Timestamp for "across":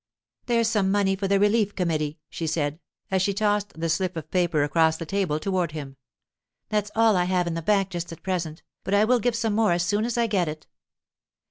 4.63-4.97